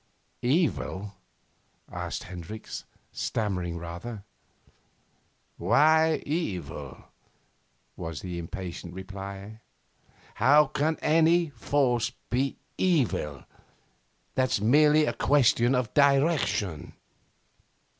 'Evil?' 0.41 1.13
asked 1.91 2.23
Hendricks, 2.23 2.85
stammering 3.11 3.77
rather. 3.77 4.23
'Why 5.57 6.23
evil?' 6.25 7.03
was 7.95 8.21
the 8.21 8.39
impatient 8.39 8.95
reply. 8.95 9.59
'How 10.33 10.65
can 10.65 10.97
any 11.03 11.49
force 11.51 12.11
be 12.31 12.57
evil? 12.79 13.43
That's 14.33 14.59
merely 14.59 15.05
a 15.05 15.13
question 15.13 15.75
of 15.75 15.93
direction. 15.93 16.93